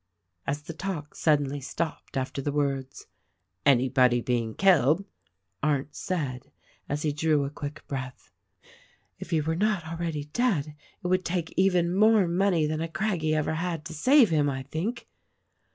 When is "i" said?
14.49-14.63